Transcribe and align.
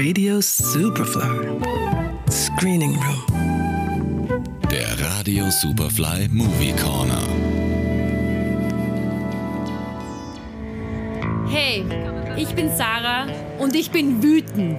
Radio 0.00 0.40
Superfly. 0.40 1.58
Screening 2.30 2.94
Room. 2.94 4.44
Der 4.70 4.86
Radio 5.00 5.50
Superfly 5.50 6.28
Movie 6.30 6.72
Corner. 6.80 7.20
Hey, 11.50 11.84
ich 12.36 12.54
bin 12.54 12.70
Sarah 12.76 13.26
und 13.58 13.74
ich 13.74 13.90
bin 13.90 14.22
wütend. 14.22 14.78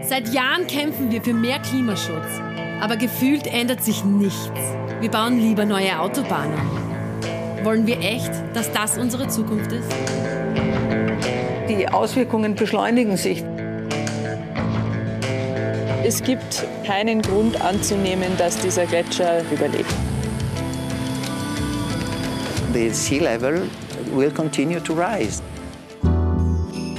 Seit 0.00 0.32
Jahren 0.32 0.66
kämpfen 0.66 1.12
wir 1.12 1.20
für 1.20 1.34
mehr 1.34 1.58
Klimaschutz. 1.58 2.40
Aber 2.80 2.96
gefühlt 2.96 3.46
ändert 3.46 3.84
sich 3.84 4.02
nichts. 4.02 4.48
Wir 4.98 5.10
bauen 5.10 5.38
lieber 5.38 5.66
neue 5.66 6.00
Autobahnen. 6.00 6.58
Wollen 7.64 7.86
wir 7.86 8.00
echt, 8.00 8.32
dass 8.54 8.72
das 8.72 8.96
unsere 8.96 9.28
Zukunft 9.28 9.72
ist? 9.72 9.94
Die 11.68 11.86
Auswirkungen 11.86 12.54
beschleunigen 12.54 13.18
sich. 13.18 13.44
Es 16.06 16.22
gibt 16.22 16.66
keinen 16.86 17.22
Grund 17.22 17.58
anzunehmen, 17.62 18.36
dass 18.36 18.58
dieser 18.58 18.84
Gletscher 18.84 19.40
überlebt. 19.50 19.88
The 22.74 22.90
sea 22.90 23.22
level 23.22 23.62
will 24.14 24.30
continue 24.30 24.82
to 24.82 24.92
rise. 24.92 25.40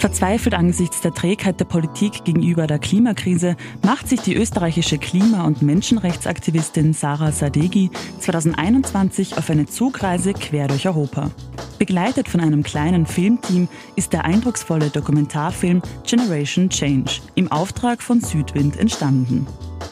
Verzweifelt 0.05 0.53
angesichts 0.53 1.01
der 1.01 1.15
Trägheit 1.15 1.59
der 1.59 1.65
Politik 1.65 2.25
gegenüber 2.25 2.67
der 2.67 2.77
Klimakrise 2.77 3.57
macht 3.81 4.07
sich 4.07 4.21
die 4.21 4.35
österreichische 4.35 4.99
Klima- 4.99 5.45
und 5.45 5.63
Menschenrechtsaktivistin 5.63 6.93
Sarah 6.93 7.31
Sadeghi 7.31 7.89
2021 8.19 9.35
auf 9.35 9.49
eine 9.49 9.65
Zugreise 9.65 10.33
quer 10.33 10.67
durch 10.67 10.87
Europa. 10.87 11.31
Begleitet 11.79 12.29
von 12.29 12.39
einem 12.39 12.61
kleinen 12.61 13.07
Filmteam 13.07 13.67
ist 13.95 14.13
der 14.13 14.25
eindrucksvolle 14.25 14.91
Dokumentarfilm 14.91 15.81
Generation 16.05 16.69
Change 16.69 17.21
im 17.33 17.51
Auftrag 17.51 18.03
von 18.03 18.21
Südwind 18.21 18.77
entstanden. 18.77 19.47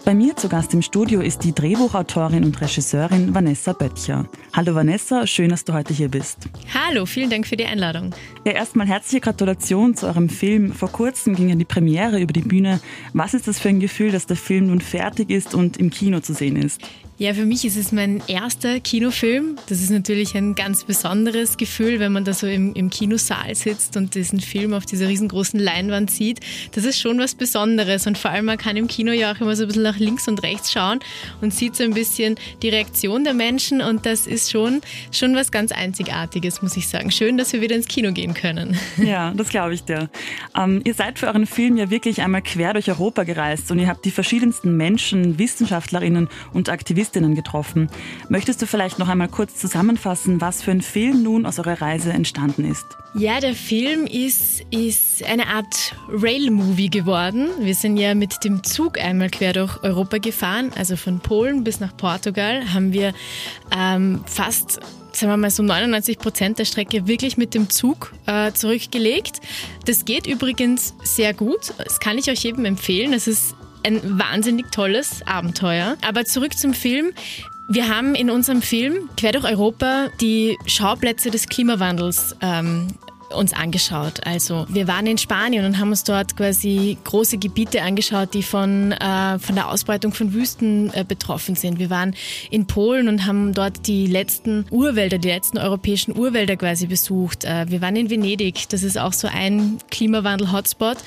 Bei 0.05 0.13
mir 0.13 0.35
zu 0.35 0.49
Gast 0.49 0.73
im 0.73 0.81
Studio 0.81 1.21
ist 1.21 1.45
die 1.45 1.55
Drehbuchautorin 1.55 2.43
und 2.43 2.59
Regisseurin 2.59 3.33
Vanessa 3.33 3.71
Böttcher. 3.71 4.25
Hallo 4.51 4.75
Vanessa, 4.75 5.25
schön, 5.25 5.49
dass 5.49 5.63
du 5.63 5.71
heute 5.71 5.93
hier 5.93 6.09
bist. 6.09 6.49
Hallo, 6.73 7.05
vielen 7.05 7.29
Dank 7.29 7.47
für 7.47 7.55
die 7.55 7.65
Einladung. 7.65 8.13
Ja, 8.45 8.51
erstmal 8.51 8.87
herzliche 8.87 9.21
Gratulation 9.21 9.95
zu 9.95 10.05
eurem 10.05 10.27
Film. 10.27 10.73
Vor 10.73 10.91
kurzem 10.91 11.33
ging 11.33 11.47
ja 11.47 11.55
die 11.55 11.63
Premiere 11.63 12.19
über 12.19 12.33
die 12.33 12.41
Bühne. 12.41 12.81
Was 13.13 13.33
ist 13.33 13.47
das 13.47 13.57
für 13.57 13.69
ein 13.69 13.79
Gefühl, 13.79 14.11
dass 14.11 14.25
der 14.25 14.35
Film 14.35 14.67
nun 14.67 14.81
fertig 14.81 15.29
ist 15.29 15.53
und 15.53 15.77
im 15.77 15.89
Kino 15.89 16.19
zu 16.19 16.33
sehen 16.33 16.57
ist? 16.57 16.81
Ja, 17.19 17.35
für 17.35 17.45
mich 17.45 17.63
ist 17.63 17.77
es 17.77 17.91
mein 17.91 18.23
erster 18.27 18.79
Kinofilm. 18.79 19.57
Das 19.69 19.81
ist 19.81 19.91
natürlich 19.91 20.35
ein 20.35 20.55
ganz 20.55 20.83
besonderes 20.83 21.57
Gefühl, 21.57 21.99
wenn 21.99 22.11
man 22.11 22.25
da 22.25 22.33
so 22.33 22.47
im, 22.47 22.73
im 22.73 22.89
Kinosaal 22.89 23.53
sitzt 23.53 23.95
und 23.95 24.15
diesen 24.15 24.41
Film 24.41 24.73
auf 24.73 24.87
dieser 24.87 25.07
riesengroßen 25.07 25.59
Leinwand 25.59 26.09
sieht. 26.09 26.39
Das 26.71 26.85
ist 26.85 26.99
schon 26.99 27.19
was 27.19 27.35
Besonderes 27.35 28.07
und 28.07 28.17
vor 28.17 28.31
allem 28.31 28.45
man 28.45 28.57
kann 28.57 28.77
im 28.77 28.87
Kino 28.87 29.11
ja 29.11 29.31
auch 29.31 29.39
immer 29.39 29.55
so 29.55 29.63
ein 29.63 29.67
bisschen 29.67 29.83
nach 29.83 29.99
links 29.99 30.27
und 30.27 30.41
rechts 30.41 30.71
schauen 30.71 30.99
und 31.39 31.53
sieht 31.53 31.75
so 31.75 31.83
ein 31.83 31.93
bisschen 31.93 32.35
die 32.63 32.69
Reaktion 32.69 33.23
der 33.23 33.35
Menschen 33.35 33.81
und 33.81 34.07
das 34.07 34.25
ist 34.25 34.51
schon, 34.51 34.81
schon 35.11 35.35
was 35.35 35.51
ganz 35.51 35.71
Einzigartiges, 35.71 36.63
muss 36.63 36.75
ich 36.75 36.87
sagen. 36.87 37.11
Schön, 37.11 37.37
dass 37.37 37.53
wir 37.53 37.61
wieder 37.61 37.75
ins 37.75 37.87
Kino 37.87 38.11
gehen 38.11 38.32
können. 38.33 38.77
Ja, 38.97 39.33
das 39.35 39.49
glaube 39.49 39.73
ich 39.73 39.83
dir. 39.83 40.09
Ähm, 40.55 40.81
ihr 40.85 40.93
seid 40.93 41.19
für 41.19 41.27
euren 41.27 41.45
Film 41.45 41.77
ja 41.77 41.89
wirklich 41.89 42.21
einmal 42.21 42.41
quer 42.41 42.73
durch 42.73 42.89
Europa 42.89 43.23
gereist 43.23 43.69
und 43.69 43.79
ihr 43.79 43.87
habt 43.87 44.05
die 44.05 44.11
verschiedensten 44.11 44.77
Menschen, 44.77 45.37
Wissenschaftlerinnen 45.39 46.29
und 46.53 46.69
Aktivistinnen 46.69 47.35
getroffen. 47.35 47.89
Möchtest 48.29 48.61
du 48.61 48.65
vielleicht 48.65 48.99
noch 48.99 49.09
einmal 49.09 49.27
kurz 49.27 49.55
zusammenfassen, 49.55 50.41
was 50.41 50.61
für 50.61 50.71
ein 50.71 50.81
Film 50.81 51.23
nun 51.23 51.45
aus 51.45 51.59
eurer 51.59 51.81
Reise 51.81 52.13
entstanden 52.13 52.69
ist? 52.69 52.85
Ja, 53.15 53.39
der 53.39 53.53
Film 53.53 54.07
ist, 54.07 54.61
ist 54.71 55.23
eine 55.23 55.47
Art 55.47 55.95
Rail-Movie 56.09 56.89
geworden. 56.89 57.49
Wir 57.59 57.75
sind 57.75 57.97
ja 57.97 58.15
mit 58.15 58.43
dem 58.43 58.63
Zug 58.63 58.99
einmal 58.99 59.29
quer 59.29 59.53
durch 59.53 59.83
Europa 59.83 60.17
gefahren, 60.17 60.71
also 60.75 60.95
von 60.95 61.19
Polen 61.19 61.63
bis 61.63 61.79
nach 61.79 61.95
Portugal 61.95 62.73
haben 62.73 62.91
wir 62.91 63.13
ähm, 63.75 64.23
fast 64.25 64.79
sagen 65.15 65.31
wir 65.31 65.37
mal 65.37 65.49
so 65.49 65.63
99 65.63 66.17
Prozent 66.19 66.59
der 66.59 66.65
Strecke 66.65 67.07
wirklich 67.07 67.37
mit 67.37 67.53
dem 67.53 67.69
Zug 67.69 68.13
äh, 68.25 68.51
zurückgelegt. 68.51 69.41
Das 69.85 70.05
geht 70.05 70.27
übrigens 70.27 70.93
sehr 71.03 71.33
gut. 71.33 71.73
Das 71.77 71.99
kann 71.99 72.17
ich 72.17 72.29
euch 72.29 72.43
jedem 72.43 72.65
empfehlen. 72.65 73.13
Es 73.13 73.27
ist 73.27 73.55
ein 73.83 74.01
wahnsinnig 74.19 74.71
tolles 74.71 75.25
Abenteuer. 75.25 75.97
Aber 76.05 76.25
zurück 76.25 76.57
zum 76.57 76.73
Film. 76.73 77.11
Wir 77.69 77.87
haben 77.87 78.13
in 78.13 78.29
unserem 78.29 78.61
Film 78.61 79.09
Quer 79.17 79.31
durch 79.31 79.45
Europa 79.45 80.09
die 80.19 80.57
Schauplätze 80.65 81.31
des 81.31 81.47
Klimawandels 81.47 82.35
ähm, 82.41 82.87
uns 83.33 83.53
angeschaut. 83.53 84.25
Also 84.25 84.65
wir 84.69 84.87
waren 84.87 85.07
in 85.07 85.17
Spanien 85.17 85.65
und 85.65 85.79
haben 85.79 85.89
uns 85.89 86.03
dort 86.03 86.35
quasi 86.37 86.97
große 87.03 87.37
Gebiete 87.37 87.81
angeschaut, 87.81 88.33
die 88.33 88.43
von, 88.43 88.91
äh, 88.91 89.39
von 89.39 89.55
der 89.55 89.69
Ausbreitung 89.69 90.13
von 90.13 90.33
Wüsten 90.33 90.93
äh, 90.93 91.03
betroffen 91.07 91.55
sind. 91.55 91.79
Wir 91.79 91.89
waren 91.89 92.15
in 92.49 92.67
Polen 92.67 93.07
und 93.07 93.25
haben 93.25 93.53
dort 93.53 93.87
die 93.87 94.07
letzten 94.07 94.65
Urwälder, 94.69 95.17
die 95.17 95.29
letzten 95.29 95.57
europäischen 95.57 96.17
Urwälder 96.17 96.55
quasi 96.57 96.87
besucht. 96.87 97.45
Äh, 97.45 97.69
wir 97.69 97.81
waren 97.81 97.95
in 97.95 98.09
Venedig, 98.09 98.69
das 98.69 98.83
ist 98.83 98.97
auch 98.97 99.13
so 99.13 99.27
ein 99.27 99.77
Klimawandel-Hotspot. 99.91 100.97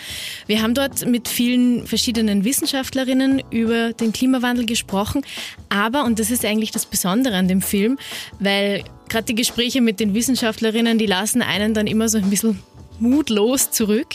Wir 0.47 0.63
haben 0.63 0.75
dort 0.75 1.07
mit 1.07 1.29
vielen 1.29 1.87
verschiedenen 1.87 2.45
Wissenschaftlerinnen 2.45 3.43
über 3.51 3.93
den 3.93 4.13
Klimawandel 4.13 4.67
gesprochen. 4.67 5.23
Aber, 5.69 6.05
und 6.05 6.19
das 6.19 6.31
ist 6.31 6.45
eigentlich 6.45 6.71
das 6.71 6.87
Besondere 6.87 7.37
an 7.37 7.49
dem 7.49 7.63
Film, 7.63 7.99
weil 8.39 8.85
gerade 9.09 9.25
die 9.25 9.35
Gespräche 9.35 9.81
mit 9.81 10.01
den 10.01 10.15
Wissenschaftlerinnen, 10.15 10.99
die 10.99 11.07
lassen 11.07 11.43
einen 11.43 11.75
dann 11.75 11.87
immer 11.87 12.09
so 12.09 12.19
ein 12.19 12.31
bisschen 12.31 12.59
mutlos 12.99 13.71
zurück. 13.71 14.09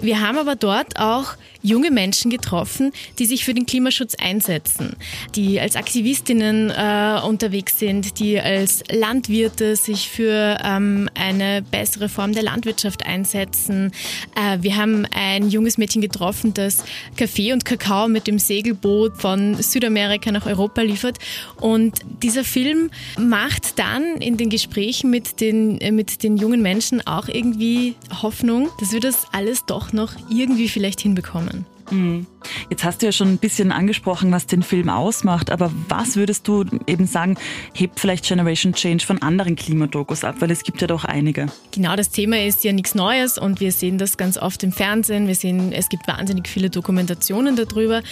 Wir 0.00 0.20
haben 0.20 0.38
aber 0.38 0.56
dort 0.56 0.98
auch 0.98 1.34
junge 1.62 1.90
Menschen 1.90 2.30
getroffen, 2.30 2.92
die 3.18 3.26
sich 3.26 3.44
für 3.44 3.54
den 3.54 3.66
Klimaschutz 3.66 4.14
einsetzen, 4.14 4.96
die 5.34 5.60
als 5.60 5.76
Aktivistinnen 5.76 6.70
äh, 6.70 7.20
unterwegs 7.24 7.78
sind, 7.78 8.18
die 8.18 8.40
als 8.40 8.82
Landwirte 8.90 9.76
sich 9.76 10.08
für 10.08 10.58
ähm, 10.62 11.08
eine 11.14 11.62
bessere 11.62 12.08
Form 12.08 12.32
der 12.32 12.42
Landwirtschaft 12.42 13.06
einsetzen. 13.06 13.92
Äh, 14.36 14.58
wir 14.62 14.76
haben 14.76 15.06
ein 15.14 15.48
junges 15.48 15.78
Mädchen 15.78 16.02
getroffen, 16.02 16.54
das 16.54 16.84
Kaffee 17.16 17.52
und 17.52 17.64
Kakao 17.64 18.08
mit 18.08 18.26
dem 18.26 18.38
Segelboot 18.38 19.16
von 19.16 19.60
Südamerika 19.62 20.32
nach 20.32 20.46
Europa 20.46 20.82
liefert. 20.82 21.18
Und 21.60 22.00
dieser 22.22 22.44
Film 22.44 22.90
macht 23.18 23.78
dann 23.78 24.16
in 24.18 24.36
den 24.36 24.50
Gesprächen 24.50 25.10
mit 25.10 25.40
den, 25.40 25.80
äh, 25.80 25.92
mit 25.92 26.22
den 26.22 26.36
jungen 26.36 26.62
Menschen 26.62 27.06
auch 27.06 27.28
irgendwie 27.28 27.94
Hoffnung, 28.22 28.68
dass 28.80 28.92
wir 28.92 29.00
das 29.00 29.26
alles 29.32 29.64
doch 29.66 29.92
noch 29.92 30.14
irgendwie 30.30 30.68
vielleicht 30.68 31.00
hinbekommen. 31.00 31.51
Mhm. 31.92 32.26
Jetzt 32.70 32.84
hast 32.84 33.02
du 33.02 33.06
ja 33.06 33.12
schon 33.12 33.28
ein 33.28 33.38
bisschen 33.38 33.70
angesprochen, 33.70 34.32
was 34.32 34.46
den 34.46 34.62
Film 34.62 34.88
ausmacht, 34.88 35.50
aber 35.50 35.70
was 35.88 36.16
würdest 36.16 36.48
du 36.48 36.64
eben 36.86 37.06
sagen, 37.06 37.36
hebt 37.74 38.00
vielleicht 38.00 38.26
Generation 38.26 38.72
Change 38.72 39.04
von 39.04 39.20
anderen 39.22 39.56
Klimadokus 39.56 40.24
ab, 40.24 40.36
weil 40.40 40.50
es 40.50 40.62
gibt 40.62 40.80
ja 40.80 40.86
doch 40.86 41.04
einige. 41.04 41.46
Genau, 41.72 41.94
das 41.94 42.10
Thema 42.10 42.44
ist 42.44 42.64
ja 42.64 42.72
nichts 42.72 42.94
Neues 42.94 43.38
und 43.38 43.60
wir 43.60 43.72
sehen 43.72 43.98
das 43.98 44.16
ganz 44.16 44.38
oft 44.38 44.62
im 44.62 44.72
Fernsehen. 44.72 45.26
Wir 45.26 45.34
sehen, 45.34 45.72
es 45.72 45.88
gibt 45.88 46.08
wahnsinnig 46.08 46.48
viele 46.48 46.70
Dokumentationen 46.70 47.56
darüber. 47.56 48.02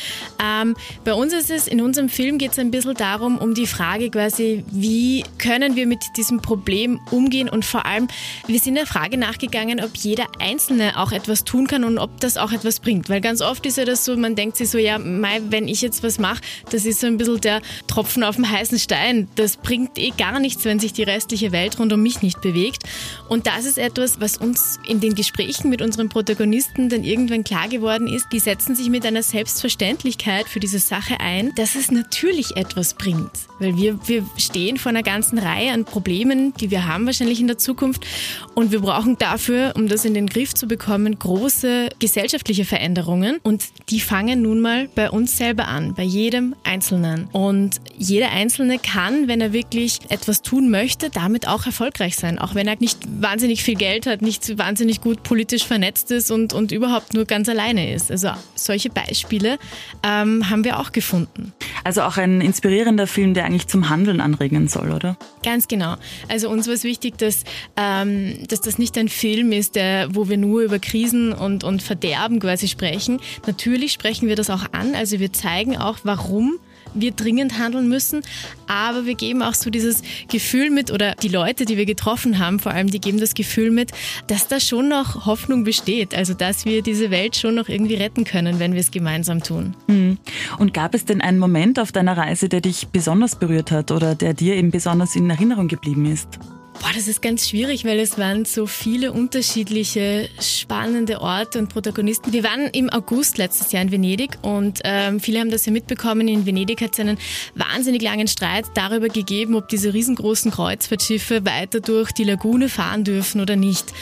Ähm, 0.42 0.76
bei 1.04 1.14
uns 1.14 1.32
ist 1.32 1.50
es, 1.50 1.66
in 1.66 1.80
unserem 1.80 2.08
Film 2.08 2.38
geht 2.38 2.52
es 2.52 2.58
ein 2.58 2.70
bisschen 2.70 2.94
darum, 2.94 3.38
um 3.38 3.54
die 3.54 3.66
Frage 3.66 4.10
quasi, 4.10 4.64
wie 4.70 5.24
können 5.38 5.74
wir 5.74 5.86
mit 5.86 6.00
diesem 6.16 6.42
Problem 6.42 7.00
umgehen 7.10 7.48
und 7.48 7.64
vor 7.64 7.86
allem, 7.86 8.08
wir 8.46 8.58
sind 8.58 8.74
der 8.74 8.86
Frage 8.86 9.16
nachgegangen, 9.16 9.80
ob 9.82 9.96
jeder 9.96 10.26
Einzelne 10.38 10.98
auch 10.98 11.12
etwas 11.12 11.44
tun 11.44 11.66
kann 11.66 11.84
und 11.84 11.98
ob 11.98 12.20
das 12.20 12.36
auch 12.36 12.52
etwas 12.52 12.80
bringt, 12.80 13.08
weil 13.08 13.20
ganz 13.20 13.40
oft 13.40 13.64
ist 13.66 13.69
ja 13.76 13.84
das 13.84 14.04
so, 14.04 14.16
man 14.16 14.34
denkt 14.34 14.56
sich 14.56 14.70
so, 14.70 14.78
ja, 14.78 14.98
Mai, 14.98 15.40
wenn 15.48 15.68
ich 15.68 15.82
jetzt 15.82 16.02
was 16.02 16.18
mache, 16.18 16.40
das 16.70 16.84
ist 16.84 17.00
so 17.00 17.06
ein 17.06 17.16
bisschen 17.16 17.40
der 17.40 17.62
Tropfen 17.86 18.22
auf 18.22 18.36
dem 18.36 18.50
heißen 18.50 18.78
Stein. 18.78 19.28
Das 19.36 19.56
bringt 19.56 19.98
eh 19.98 20.10
gar 20.10 20.40
nichts, 20.40 20.64
wenn 20.64 20.78
sich 20.78 20.92
die 20.92 21.02
restliche 21.02 21.52
Welt 21.52 21.78
rund 21.78 21.92
um 21.92 22.02
mich 22.02 22.22
nicht 22.22 22.40
bewegt. 22.40 22.84
Und 23.28 23.46
das 23.46 23.64
ist 23.64 23.78
etwas, 23.78 24.20
was 24.20 24.36
uns 24.36 24.78
in 24.86 25.00
den 25.00 25.14
Gesprächen 25.14 25.70
mit 25.70 25.82
unseren 25.82 26.08
Protagonisten 26.08 26.88
dann 26.88 27.04
irgendwann 27.04 27.44
klar 27.44 27.68
geworden 27.68 28.06
ist. 28.06 28.26
Die 28.32 28.40
setzen 28.40 28.74
sich 28.74 28.88
mit 28.90 29.06
einer 29.06 29.22
Selbstverständlichkeit 29.22 30.48
für 30.48 30.60
diese 30.60 30.78
Sache 30.78 31.20
ein, 31.20 31.52
dass 31.56 31.74
es 31.74 31.90
natürlich 31.90 32.56
etwas 32.56 32.94
bringt. 32.94 33.30
Weil 33.58 33.76
wir, 33.76 33.98
wir 34.08 34.24
stehen 34.36 34.78
vor 34.78 34.90
einer 34.90 35.02
ganzen 35.02 35.38
Reihe 35.38 35.72
an 35.72 35.84
Problemen, 35.84 36.54
die 36.54 36.70
wir 36.70 36.86
haben 36.86 37.06
wahrscheinlich 37.06 37.40
in 37.40 37.46
der 37.46 37.58
Zukunft. 37.58 38.06
Und 38.54 38.72
wir 38.72 38.80
brauchen 38.80 39.18
dafür, 39.18 39.74
um 39.76 39.88
das 39.88 40.04
in 40.04 40.14
den 40.14 40.26
Griff 40.26 40.54
zu 40.54 40.66
bekommen, 40.66 41.18
große 41.18 41.90
gesellschaftliche 41.98 42.64
Veränderungen. 42.64 43.38
Und 43.42 43.59
die 43.88 44.00
fangen 44.00 44.42
nun 44.42 44.60
mal 44.60 44.88
bei 44.94 45.10
uns 45.10 45.36
selber 45.36 45.68
an, 45.68 45.94
bei 45.94 46.02
jedem 46.02 46.54
Einzelnen. 46.64 47.28
Und 47.32 47.80
jeder 47.96 48.30
Einzelne 48.30 48.78
kann, 48.78 49.28
wenn 49.28 49.40
er 49.40 49.52
wirklich 49.52 49.98
etwas 50.08 50.42
tun 50.42 50.70
möchte, 50.70 51.10
damit 51.10 51.48
auch 51.48 51.66
erfolgreich 51.66 52.16
sein. 52.16 52.38
Auch 52.38 52.54
wenn 52.54 52.68
er 52.68 52.76
nicht 52.78 52.98
wahnsinnig 53.20 53.62
viel 53.62 53.74
Geld 53.74 54.06
hat, 54.06 54.22
nicht 54.22 54.58
wahnsinnig 54.58 55.00
gut 55.00 55.22
politisch 55.22 55.66
vernetzt 55.66 56.10
ist 56.10 56.30
und, 56.30 56.52
und 56.52 56.72
überhaupt 56.72 57.14
nur 57.14 57.24
ganz 57.24 57.48
alleine 57.48 57.92
ist. 57.92 58.10
Also 58.10 58.30
solche 58.54 58.90
Beispiele 58.90 59.58
ähm, 60.02 60.48
haben 60.48 60.64
wir 60.64 60.78
auch 60.78 60.92
gefunden. 60.92 61.52
Also 61.84 62.02
auch 62.02 62.16
ein 62.16 62.40
inspirierender 62.40 63.06
Film, 63.06 63.34
der 63.34 63.44
eigentlich 63.44 63.66
zum 63.66 63.88
Handeln 63.88 64.20
anregen 64.20 64.68
soll, 64.68 64.92
oder? 64.92 65.16
Ganz 65.42 65.68
genau. 65.68 65.96
Also 66.28 66.48
uns 66.48 66.66
war 66.66 66.74
es 66.74 66.84
wichtig, 66.84 67.18
dass, 67.18 67.44
ähm, 67.76 68.46
dass 68.48 68.60
das 68.60 68.78
nicht 68.78 68.96
ein 68.98 69.08
Film 69.08 69.52
ist, 69.52 69.74
der, 69.74 70.14
wo 70.14 70.28
wir 70.28 70.36
nur 70.36 70.62
über 70.62 70.78
Krisen 70.78 71.32
und, 71.32 71.64
und 71.64 71.82
Verderben 71.82 72.40
quasi 72.40 72.68
sprechen. 72.68 73.20
Natürlich 73.50 73.90
sprechen 73.90 74.28
wir 74.28 74.36
das 74.36 74.48
auch 74.48 74.66
an, 74.70 74.94
also 74.94 75.18
wir 75.18 75.32
zeigen 75.32 75.76
auch, 75.76 75.98
warum 76.04 76.60
wir 76.94 77.10
dringend 77.10 77.58
handeln 77.58 77.88
müssen, 77.88 78.22
aber 78.68 79.06
wir 79.06 79.16
geben 79.16 79.42
auch 79.42 79.54
so 79.54 79.70
dieses 79.70 80.02
Gefühl 80.28 80.70
mit 80.70 80.92
oder 80.92 81.16
die 81.16 81.26
Leute, 81.26 81.64
die 81.64 81.76
wir 81.76 81.84
getroffen 81.84 82.38
haben, 82.38 82.60
vor 82.60 82.70
allem, 82.70 82.92
die 82.92 83.00
geben 83.00 83.18
das 83.18 83.34
Gefühl 83.34 83.72
mit, 83.72 83.90
dass 84.28 84.46
da 84.46 84.60
schon 84.60 84.88
noch 84.88 85.26
Hoffnung 85.26 85.64
besteht, 85.64 86.14
also 86.14 86.32
dass 86.32 86.64
wir 86.64 86.82
diese 86.82 87.10
Welt 87.10 87.34
schon 87.34 87.56
noch 87.56 87.68
irgendwie 87.68 87.96
retten 87.96 88.22
können, 88.22 88.60
wenn 88.60 88.74
wir 88.74 88.80
es 88.80 88.92
gemeinsam 88.92 89.42
tun. 89.42 89.74
Hm. 89.88 90.18
Und 90.60 90.72
gab 90.72 90.94
es 90.94 91.04
denn 91.04 91.20
einen 91.20 91.40
Moment 91.40 91.80
auf 91.80 91.90
deiner 91.90 92.16
Reise, 92.16 92.48
der 92.48 92.60
dich 92.60 92.86
besonders 92.86 93.34
berührt 93.34 93.72
hat 93.72 93.90
oder 93.90 94.14
der 94.14 94.32
dir 94.32 94.54
eben 94.54 94.70
besonders 94.70 95.16
in 95.16 95.28
Erinnerung 95.28 95.66
geblieben 95.66 96.06
ist? 96.06 96.38
Boah, 96.80 96.92
das 96.94 97.08
ist 97.08 97.20
ganz 97.20 97.46
schwierig, 97.46 97.84
weil 97.84 97.98
es 97.98 98.16
waren 98.16 98.46
so 98.46 98.66
viele 98.66 99.12
unterschiedliche 99.12 100.30
spannende 100.40 101.20
Orte 101.20 101.58
und 101.58 101.68
Protagonisten. 101.68 102.32
Wir 102.32 102.42
waren 102.42 102.68
im 102.68 102.88
August 102.88 103.36
letztes 103.36 103.70
Jahr 103.70 103.82
in 103.82 103.92
Venedig 103.92 104.38
und 104.40 104.80
ähm, 104.84 105.20
viele 105.20 105.40
haben 105.40 105.50
das 105.50 105.66
ja 105.66 105.72
mitbekommen. 105.72 106.26
In 106.26 106.46
Venedig 106.46 106.80
hat 106.80 106.94
es 106.94 107.00
einen 107.00 107.18
wahnsinnig 107.54 108.00
langen 108.00 108.28
Streit 108.28 108.64
darüber 108.74 109.08
gegeben, 109.08 109.56
ob 109.56 109.68
diese 109.68 109.92
riesengroßen 109.92 110.50
Kreuzfahrtschiffe 110.52 111.44
weiter 111.44 111.80
durch 111.80 112.12
die 112.12 112.24
Lagune 112.24 112.70
fahren 112.70 113.04
dürfen 113.04 113.42
oder 113.42 113.56
nicht. 113.56 113.92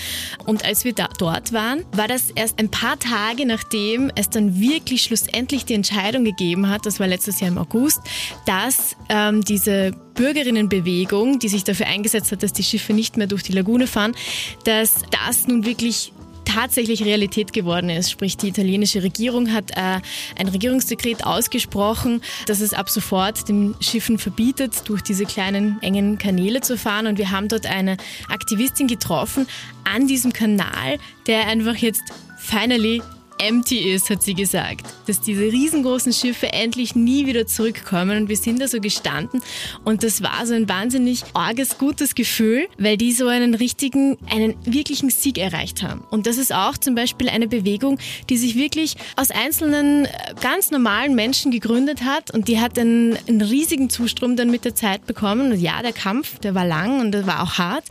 Und 0.46 0.64
als 0.64 0.84
wir 0.84 0.92
da, 0.92 1.08
dort 1.18 1.52
waren, 1.52 1.84
war 1.90 2.06
das 2.06 2.30
erst 2.30 2.60
ein 2.60 2.70
paar 2.70 2.98
Tage 3.00 3.44
nachdem 3.44 4.12
es 4.14 4.30
dann 4.30 4.60
wirklich 4.60 5.02
schlussendlich 5.02 5.64
die 5.64 5.74
Entscheidung 5.74 6.22
gegeben 6.22 6.68
hat, 6.68 6.86
das 6.86 7.00
war 7.00 7.08
letztes 7.08 7.40
Jahr 7.40 7.50
im 7.50 7.58
August, 7.58 7.98
dass 8.46 8.94
ähm, 9.08 9.42
diese 9.42 9.96
Bürgerinnenbewegung, 10.18 11.38
die 11.38 11.48
sich 11.48 11.62
dafür 11.62 11.86
eingesetzt 11.86 12.32
hat, 12.32 12.42
dass 12.42 12.52
die 12.52 12.64
Schiffe 12.64 12.92
nicht 12.92 13.16
mehr 13.16 13.28
durch 13.28 13.44
die 13.44 13.52
Lagune 13.52 13.86
fahren, 13.86 14.16
dass 14.64 15.04
das 15.12 15.46
nun 15.46 15.64
wirklich 15.64 16.12
tatsächlich 16.44 17.04
Realität 17.04 17.52
geworden 17.52 17.88
ist. 17.88 18.10
Sprich, 18.10 18.36
die 18.36 18.48
italienische 18.48 19.04
Regierung 19.04 19.52
hat 19.52 19.70
äh, 19.76 20.00
ein 20.36 20.48
Regierungsdekret 20.48 21.24
ausgesprochen, 21.24 22.20
dass 22.46 22.60
es 22.60 22.74
ab 22.74 22.90
sofort 22.90 23.48
den 23.48 23.76
Schiffen 23.80 24.18
verbietet, 24.18 24.88
durch 24.88 25.02
diese 25.02 25.24
kleinen 25.24 25.80
engen 25.82 26.18
Kanäle 26.18 26.62
zu 26.62 26.76
fahren. 26.76 27.06
Und 27.06 27.18
wir 27.18 27.30
haben 27.30 27.46
dort 27.46 27.66
eine 27.66 27.96
Aktivistin 28.28 28.88
getroffen 28.88 29.46
an 29.84 30.08
diesem 30.08 30.32
Kanal, 30.32 30.98
der 31.28 31.46
einfach 31.46 31.76
jetzt 31.76 32.02
finally 32.38 33.02
empty 33.38 33.78
ist, 33.90 34.10
hat 34.10 34.22
sie 34.22 34.34
gesagt. 34.34 34.86
Dass 35.06 35.20
diese 35.20 35.42
riesengroßen 35.42 36.12
Schiffe 36.12 36.52
endlich 36.52 36.94
nie 36.94 37.26
wieder 37.26 37.46
zurückkommen. 37.46 38.22
Und 38.22 38.28
wir 38.28 38.36
sind 38.36 38.60
da 38.60 38.68
so 38.68 38.80
gestanden. 38.80 39.40
Und 39.84 40.02
das 40.02 40.22
war 40.22 40.46
so 40.46 40.54
ein 40.54 40.68
wahnsinnig 40.68 41.22
arges, 41.34 41.78
gutes 41.78 42.14
Gefühl, 42.14 42.68
weil 42.78 42.96
die 42.96 43.12
so 43.12 43.28
einen 43.28 43.54
richtigen, 43.54 44.18
einen 44.30 44.54
wirklichen 44.64 45.10
Sieg 45.10 45.38
erreicht 45.38 45.82
haben. 45.82 46.02
Und 46.10 46.26
das 46.26 46.38
ist 46.38 46.52
auch 46.52 46.76
zum 46.76 46.94
Beispiel 46.94 47.28
eine 47.28 47.48
Bewegung, 47.48 47.98
die 48.28 48.36
sich 48.36 48.56
wirklich 48.56 48.96
aus 49.16 49.30
einzelnen 49.30 50.04
äh, 50.04 50.08
ganz 50.40 50.70
normalen 50.70 51.14
Menschen 51.14 51.50
gegründet 51.50 52.04
hat. 52.04 52.32
Und 52.32 52.48
die 52.48 52.60
hat 52.60 52.78
einen, 52.78 53.16
einen 53.28 53.40
riesigen 53.40 53.90
Zustrom 53.90 54.36
dann 54.36 54.50
mit 54.50 54.64
der 54.64 54.74
Zeit 54.74 55.06
bekommen. 55.06 55.52
Und 55.52 55.60
ja, 55.60 55.80
der 55.82 55.92
Kampf, 55.92 56.38
der 56.40 56.54
war 56.54 56.66
lang 56.66 57.00
und 57.00 57.12
der 57.12 57.26
war 57.26 57.42
auch 57.42 57.58
hart. 57.58 57.84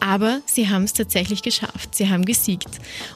Aber 0.00 0.40
sie 0.46 0.68
haben 0.68 0.84
es 0.84 0.92
tatsächlich 0.92 1.42
geschafft. 1.42 1.94
Sie 1.94 2.08
haben 2.08 2.24
gesiegt. 2.24 2.68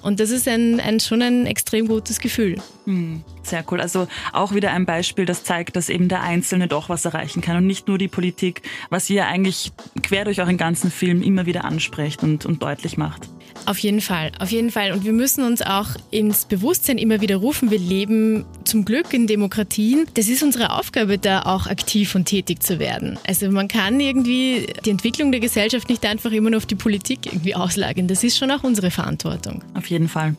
Und 0.03 0.21
das 0.21 0.31
ist 0.31 0.47
ein, 0.49 0.81
ein 0.81 1.01
schon 1.01 1.23
ein 1.23 1.47
extrem 1.47 1.78
extrem 1.79 1.89
gutes 1.89 2.21
Gefühl. 2.21 2.57
Hm, 2.85 3.23
sehr 3.43 3.65
cool. 3.71 3.81
Also 3.81 4.09
auch 4.33 4.55
wieder 4.55 4.73
ein 4.73 4.87
Beispiel, 4.87 5.25
das 5.25 5.45
zeigt, 5.45 5.77
dass 5.77 5.89
eben 5.89 6.09
der 6.09 6.23
Einzelne 6.23 6.69
doch 6.69 6.89
was 6.89 7.05
erreichen 7.05 7.41
kann 7.41 7.57
und 7.57 7.67
nicht 7.67 7.89
nur 7.89 7.99
die 7.99 8.09
Politik, 8.09 8.63
was 8.91 9.09
ihr 9.11 9.27
eigentlich 9.27 9.73
quer 10.03 10.25
durch 10.25 10.41
euren 10.41 10.57
ganzen 10.57 10.91
Film 10.91 11.23
immer 11.23 11.47
wieder 11.47 11.65
ansprecht 11.65 12.23
und, 12.23 12.47
und 12.47 12.63
deutlich 12.63 12.97
macht. 12.97 13.29
Auf 13.67 13.79
jeden 13.79 14.01
Fall, 14.01 14.33
auf 14.39 14.51
jeden 14.51 14.71
Fall. 14.71 14.93
Und 14.93 15.05
wir 15.05 15.13
müssen 15.13 15.45
uns 15.45 15.63
auch 15.63 15.91
ins 16.11 16.47
Bewusstsein 16.47 16.97
immer 16.97 17.21
wieder 17.21 17.37
rufen. 17.37 17.71
Wir 17.71 17.79
leben 17.79 18.47
zum 18.69 18.85
Glück 18.85 19.13
in 19.15 19.27
Demokratien. 19.27 20.07
Das 20.15 20.29
ist 20.29 20.43
unsere 20.43 20.75
Aufgabe, 20.75 21.19
da 21.19 21.43
auch 21.43 21.67
aktiv 21.67 22.15
und 22.15 22.27
tätig 22.27 22.63
zu 22.63 22.79
werden. 22.79 23.19
Also 23.27 23.51
man 23.51 23.67
kann 23.67 23.99
irgendwie 23.99 24.67
die 24.85 24.91
Entwicklung 24.91 25.33
der 25.33 25.41
Gesellschaft 25.41 25.89
nicht 25.89 26.05
einfach 26.05 26.31
immer 26.33 26.51
nur 26.51 26.59
auf 26.59 26.67
die 26.67 26.75
Politik 26.75 27.27
irgendwie 27.27 27.55
auslagern. 27.55 28.09
Das 28.09 28.23
ist 28.23 28.37
schon 28.37 28.51
auch 28.51 28.65
unsere 28.65 28.91
Verantwortung. 28.91 29.65
Auf 29.75 29.87
jeden 29.87 30.09
Fall. 30.09 30.37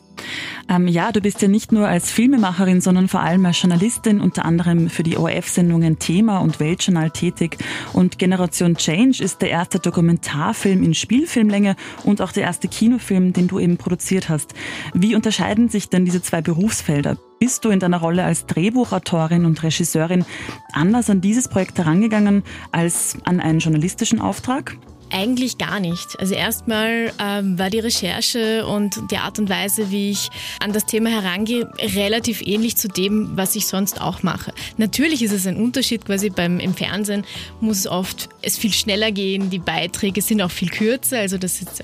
Ähm, 0.68 0.86
ja, 0.86 1.10
du 1.10 1.20
bist 1.20 1.42
ja 1.42 1.48
nicht 1.48 1.72
nur 1.72 1.88
als 1.88 2.10
Filmemacherin, 2.10 2.80
sondern 2.80 3.08
vor 3.08 3.20
allem 3.20 3.44
als 3.46 3.60
Journalistin, 3.60 4.20
unter 4.20 4.44
anderem 4.44 4.88
für 4.88 5.02
die 5.02 5.16
ORF-Sendungen 5.16 5.98
Thema 5.98 6.38
und 6.38 6.60
Weltjournal 6.60 7.10
tätig. 7.10 7.58
Und 7.92 8.18
Generation 8.18 8.76
Change 8.76 9.22
ist 9.22 9.42
der 9.42 9.50
erste 9.50 9.80
Dokumentarfilm 9.80 10.84
in 10.84 10.94
Spielfilmlänge 10.94 11.74
und 12.04 12.22
auch 12.22 12.32
der 12.32 12.44
erste 12.44 12.68
Kinofilm, 12.68 13.32
den 13.32 13.48
du 13.48 13.58
eben 13.58 13.76
produziert 13.76 14.28
hast. 14.28 14.54
Wie 14.94 15.16
unterscheiden 15.16 15.68
sich 15.68 15.88
denn 15.88 16.04
diese 16.04 16.22
zwei 16.22 16.42
Berufsfelder? 16.42 17.16
Bist 17.42 17.64
du 17.64 17.70
in 17.70 17.80
deiner 17.80 17.96
Rolle 17.96 18.22
als 18.22 18.44
Drehbuchautorin 18.44 19.46
und 19.46 19.62
Regisseurin 19.62 20.26
anders 20.74 21.08
an 21.08 21.22
dieses 21.22 21.48
Projekt 21.48 21.78
herangegangen 21.78 22.44
als 22.70 23.16
an 23.24 23.40
einen 23.40 23.60
journalistischen 23.60 24.20
Auftrag? 24.20 24.76
Eigentlich 25.12 25.58
gar 25.58 25.80
nicht. 25.80 26.18
Also 26.18 26.34
erstmal 26.34 27.12
ähm, 27.18 27.58
war 27.58 27.68
die 27.70 27.80
Recherche 27.80 28.66
und 28.66 29.10
die 29.10 29.16
Art 29.16 29.38
und 29.38 29.48
Weise, 29.48 29.90
wie 29.90 30.10
ich 30.10 30.30
an 30.60 30.72
das 30.72 30.86
Thema 30.86 31.10
herangehe, 31.10 31.68
relativ 31.96 32.42
ähnlich 32.42 32.76
zu 32.76 32.88
dem, 32.88 33.36
was 33.36 33.56
ich 33.56 33.66
sonst 33.66 34.00
auch 34.00 34.22
mache. 34.22 34.52
Natürlich 34.76 35.22
ist 35.22 35.32
es 35.32 35.46
ein 35.46 35.56
Unterschied, 35.56 36.04
quasi 36.04 36.30
beim 36.30 36.60
im 36.60 36.74
Fernsehen 36.74 37.24
muss 37.60 37.78
es 37.78 37.86
oft 37.86 38.28
es 38.42 38.56
viel 38.56 38.72
schneller 38.72 39.12
gehen, 39.12 39.50
die 39.50 39.58
Beiträge 39.58 40.22
sind 40.22 40.40
auch 40.42 40.50
viel 40.50 40.70
kürzer, 40.70 41.18
also 41.18 41.38
das 41.38 41.60
ist 41.62 41.82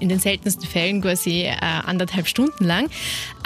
in 0.00 0.08
den 0.08 0.18
seltensten 0.18 0.66
Fällen 0.66 1.00
quasi 1.00 1.42
äh, 1.42 1.56
anderthalb 1.60 2.26
Stunden 2.26 2.64
lang. 2.64 2.88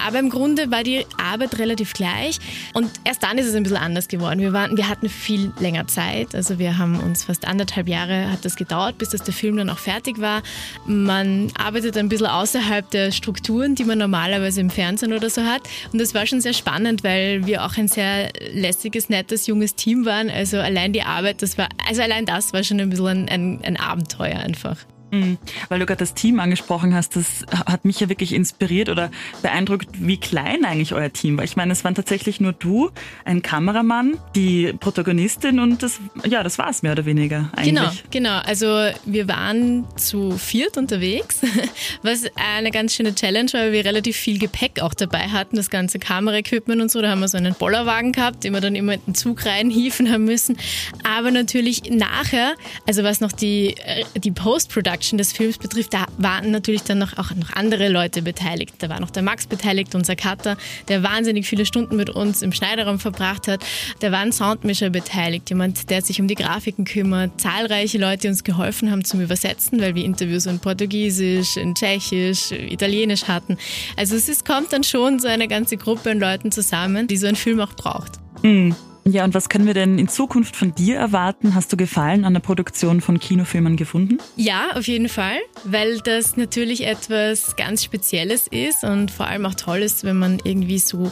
Aber 0.05 0.19
im 0.19 0.31
Grunde 0.31 0.71
war 0.71 0.83
die 0.83 1.05
Arbeit 1.19 1.59
relativ 1.59 1.93
gleich 1.93 2.39
und 2.73 2.91
erst 3.05 3.23
dann 3.23 3.39
ist 3.39 3.47
es 3.47 3.55
ein 3.55 3.63
bisschen 3.63 3.79
anders 3.79 4.09
geworden. 4.09 4.41
Wir, 4.41 4.53
waren, 4.53 4.77
wir 4.77 4.89
hatten 4.89 5.09
viel 5.09 5.53
länger 5.59 5.87
Zeit, 5.87 6.35
also 6.35 6.59
wir 6.59 6.79
haben 6.79 6.99
uns 6.99 7.25
fast 7.25 7.47
anderthalb 7.47 7.89
Jahre 7.89 8.31
hat 8.31 8.45
das 8.45 8.57
gedauert, 8.57 8.82
bis 8.91 9.11
das 9.11 9.23
der 9.23 9.35
Film 9.35 9.57
dann 9.57 9.71
auch 9.71 9.79
fertig 9.79 10.21
war. 10.21 10.43
Man 10.87 11.53
arbeitet 11.57 11.97
ein 11.97 12.09
bisschen 12.09 12.27
außerhalb 12.27 12.91
der 12.91 13.13
Strukturen, 13.13 13.75
die 13.75 13.85
man 13.85 13.99
normalerweise 13.99 14.61
im 14.61 14.71
Fernsehen 14.71 15.13
oder 15.13 15.31
so 15.31 15.45
hat 15.45 15.63
und 15.93 16.01
das 16.01 16.15
war 16.15 16.27
schon 16.27 16.41
sehr 16.41 16.55
spannend, 16.55 17.05
weil 17.05 17.47
wir 17.47 17.65
auch 17.65 17.77
ein 17.77 17.89
sehr 17.89 18.31
lässiges, 18.53 19.09
nettes, 19.09 19.47
junges 19.47 19.75
Team 19.75 20.05
waren. 20.05 20.31
Also 20.31 20.59
allein 20.59 20.93
die 20.93 21.03
Arbeit, 21.03 21.43
das 21.43 21.59
war, 21.59 21.69
also 21.89 22.03
allein 22.03 22.27
das 22.27 22.53
war 22.53 22.65
schon 22.65 22.81
ein 22.81 22.91
bisschen 22.91 23.07
ein, 23.07 23.29
ein, 23.29 23.61
ein 23.65 23.77
Abenteuer 23.77 24.39
einfach. 24.39 24.77
Mhm. 25.13 25.37
Weil 25.69 25.79
du 25.79 25.87
gerade 25.87 25.99
das 25.99 26.15
Team 26.15 26.41
angesprochen 26.41 26.95
hast, 26.95 27.17
das 27.17 27.45
hat 27.67 27.85
mich 27.85 28.01
ja 28.01 28.09
wirklich 28.09 28.33
inspiriert 28.33 28.89
oder 28.89 29.11
beeindruckt, 29.43 29.89
wie 29.93 30.17
klein 30.17 30.65
eigentlich 30.65 30.95
euer 30.95 31.13
Team 31.13 31.37
war. 31.37 31.45
Ich 31.45 31.55
meine, 31.55 31.73
es 31.73 31.85
waren 31.85 31.95
tatsächlich 31.95 32.41
nur 32.41 32.55
du, 32.55 32.91
ein 33.27 33.43
Kameramann, 33.43 34.19
die 34.35 34.73
Protagonistin 34.73 35.61
und 35.61 35.83
das, 35.83 36.01
ja, 36.27 36.43
das 36.43 36.57
war 36.57 36.71
es 36.71 36.83
mehr 36.83 36.93
oder 36.93 37.05
weniger 37.05 37.51
eigentlich. 37.55 37.75
Genau, 37.75 37.91
genau. 38.11 38.39
Also 38.39 38.67
wir 39.05 39.29
waren 39.29 39.85
zu 39.97 40.39
viert 40.39 40.79
unterwegs, 40.79 41.43
was 42.03 42.25
eine 42.35 42.71
ganz 42.71 42.95
schöne 42.95 43.15
Challenge 43.15 43.53
war, 43.53 43.61
weil 43.61 43.73
wir 43.73 43.85
relativ 43.85 44.17
viel 44.17 44.39
Gepäck 44.39 44.81
auch 44.81 44.95
dabei 44.95 45.29
hatten, 45.29 45.57
das 45.57 45.69
ganze 45.69 45.99
Kameraequipment 45.99 46.81
und 46.81 46.91
so. 46.91 47.03
Da 47.03 47.11
haben 47.11 47.21
wir 47.21 47.29
so 47.29 47.37
einen 47.37 47.55
Bollerwagen 47.55 48.13
gehabt, 48.13 48.45
den 48.45 48.55
wir 48.55 48.63
dann 48.63 48.75
immer 48.75 48.95
in 48.95 49.01
den 49.09 49.15
Zug 49.15 49.45
reinhieven 49.45 50.11
haben 50.11 50.25
müssen. 50.25 50.57
Aber 51.05 51.31
natürlich 51.31 51.83
nachher, 51.91 52.55
also 52.87 53.05
was 53.05 53.21
noch 53.21 53.33
die, 53.33 53.77
äh, 53.77 54.05
die 54.19 54.31
Post-Production 54.31 55.02
Production 55.03 55.19
des 55.19 55.33
Films 55.33 55.59
betrifft, 55.59 55.95
da 55.95 56.07
waren 56.19 56.53
natürlich 56.53 56.85
dann 56.85 56.99
noch, 56.99 57.19
auch 57.19 57.35
noch 57.35 57.53
andere 57.55 57.89
Leute 57.89 58.23
beteiligt. 58.23 58.75
Da 58.79 58.89
war 58.89 59.01
noch 59.01 59.11
der 59.11 59.25
Max 59.25 59.49
beteiligt, 59.49 59.97
unser 59.97 60.15
Cutter, 60.15 60.57
der 60.87 61.03
wahnsinnig 61.03 61.47
viele 61.47 61.67
Stunden 61.67 61.97
mit 61.97 62.09
uns 62.09 62.41
im 62.41 62.53
Schneiderraum 62.53 63.01
verbracht 63.01 63.49
hat. 63.49 63.65
Da 63.99 64.13
war 64.13 64.21
ein 64.21 64.31
Soundmischer 64.31 64.91
beteiligt, 64.91 65.51
jemand, 65.51 65.91
der 65.91 66.03
sich 66.03 66.21
um 66.21 66.29
die 66.29 66.37
Grafiken 66.37 66.85
kümmert, 66.85 67.41
zahlreiche 67.41 67.99
Leute, 67.99 68.23
die 68.23 68.29
uns 68.29 68.45
geholfen 68.45 68.93
haben 68.93 69.05
zum 69.05 69.21
Übersetzen, 69.21 69.81
weil 69.81 69.97
wir 69.97 70.05
Interviews 70.05 70.47
in 70.47 70.61
Portugiesisch, 70.61 71.57
in 71.57 71.75
Tschechisch, 71.75 72.53
Italienisch 72.53 73.25
hatten. 73.25 73.59
Also 73.97 74.15
es 74.15 74.29
ist, 74.29 74.45
kommt 74.45 74.73
dann 74.73 74.85
schon 74.85 75.19
so 75.19 75.27
eine 75.27 75.49
ganze 75.49 75.77
Gruppe 75.77 76.13
an 76.13 76.21
Leuten 76.21 76.53
zusammen, 76.53 77.09
die 77.09 77.17
so 77.17 77.27
einen 77.27 77.37
Film 77.37 77.59
auch 77.59 77.75
braucht. 77.75 78.13
Mhm. 78.43 78.77
Ja, 79.05 79.25
und 79.25 79.35
was 79.35 79.49
können 79.49 79.67
wir 79.67 79.75
denn 79.75 79.99
in 79.99 80.09
Zukunft 80.09 80.55
von 80.55 80.75
dir 80.75 80.97
erwarten? 80.97 81.55
Hast 81.55 81.73
du 81.73 81.77
Gefallen 81.77 82.25
an 82.25 82.35
der 82.35 82.41
Produktion 82.41 83.01
von 83.01 83.19
Kinofilmen 83.19 83.77
gefunden? 83.77 84.19
Ja, 84.37 84.77
auf 84.77 84.87
jeden 84.87 85.09
Fall, 85.09 85.39
weil 85.65 85.99
das 85.99 86.37
natürlich 86.37 86.87
etwas 86.87 87.57
ganz 87.57 87.83
Spezielles 87.83 88.47
ist 88.47 88.85
und 88.85 89.11
vor 89.11 89.27
allem 89.27 89.45
auch 89.47 89.55
toll 89.55 89.81
ist, 89.81 90.05
wenn 90.05 90.19
man 90.19 90.39
irgendwie 90.45 90.79
so 90.79 91.11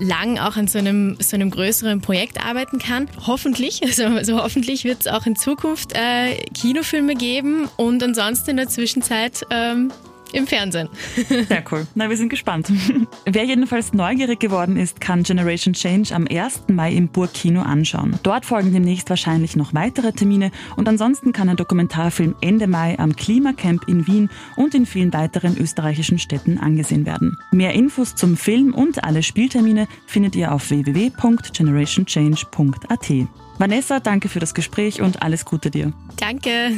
lang 0.00 0.38
auch 0.38 0.56
an 0.56 0.66
so 0.66 0.78
einem, 0.78 1.16
so 1.20 1.36
einem 1.36 1.50
größeren 1.50 2.00
Projekt 2.00 2.44
arbeiten 2.44 2.78
kann. 2.78 3.08
Hoffentlich, 3.26 3.82
also, 3.84 4.04
also 4.04 4.42
hoffentlich 4.42 4.84
wird 4.84 5.00
es 5.02 5.06
auch 5.06 5.24
in 5.26 5.36
Zukunft 5.36 5.92
äh, 5.92 6.36
Kinofilme 6.54 7.14
geben 7.14 7.68
und 7.76 8.02
ansonsten 8.02 8.50
in 8.50 8.56
der 8.56 8.68
Zwischenzeit 8.68 9.42
ähm, 9.50 9.92
im 10.32 10.46
Fernsehen. 10.46 10.88
Sehr 11.48 11.64
cool. 11.70 11.86
Na, 11.94 12.08
wir 12.08 12.16
sind 12.16 12.28
gespannt. 12.28 12.72
Wer 13.24 13.44
jedenfalls 13.44 13.92
neugierig 13.92 14.40
geworden 14.40 14.76
ist, 14.76 15.00
kann 15.00 15.22
Generation 15.22 15.74
Change 15.74 16.12
am 16.14 16.26
1. 16.28 16.64
Mai 16.68 16.92
im 16.92 17.08
Burgkino 17.08 17.62
anschauen. 17.62 18.18
Dort 18.22 18.46
folgen 18.46 18.72
demnächst 18.72 19.10
wahrscheinlich 19.10 19.56
noch 19.56 19.74
weitere 19.74 20.12
Termine 20.12 20.50
und 20.76 20.88
ansonsten 20.88 21.32
kann 21.32 21.48
ein 21.48 21.56
Dokumentarfilm 21.56 22.34
Ende 22.40 22.66
Mai 22.66 22.98
am 22.98 23.16
Klimacamp 23.16 23.86
in 23.88 24.06
Wien 24.06 24.30
und 24.56 24.74
in 24.74 24.86
vielen 24.86 25.12
weiteren 25.12 25.58
österreichischen 25.58 26.18
Städten 26.18 26.58
angesehen 26.58 27.06
werden. 27.06 27.36
Mehr 27.50 27.74
Infos 27.74 28.14
zum 28.14 28.36
Film 28.36 28.74
und 28.74 29.04
alle 29.04 29.22
Spieltermine 29.22 29.88
findet 30.06 30.36
ihr 30.36 30.52
auf 30.52 30.70
www.generationchange.at. 30.70 33.12
Vanessa, 33.58 34.00
danke 34.00 34.28
für 34.28 34.40
das 34.40 34.54
Gespräch 34.54 35.02
und 35.02 35.22
alles 35.22 35.44
Gute 35.44 35.70
dir. 35.70 35.92
Danke. 36.16 36.72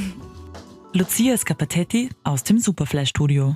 Lucia 0.92 1.36
Scapatetti 1.36 2.10
aus 2.24 2.42
dem 2.42 2.58
Superfly 2.58 3.06
Studio. 3.06 3.54